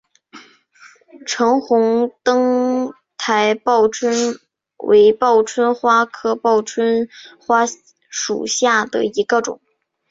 [1.27, 4.39] 橙红灯台报春
[4.77, 7.65] 为报春花科报春花
[8.09, 9.61] 属下的一个种。